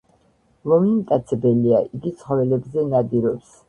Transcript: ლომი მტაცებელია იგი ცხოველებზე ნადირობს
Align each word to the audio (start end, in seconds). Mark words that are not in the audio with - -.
ლომი 0.71 0.95
მტაცებელია 0.95 1.85
იგი 1.93 2.17
ცხოველებზე 2.23 2.91
ნადირობს 2.93 3.59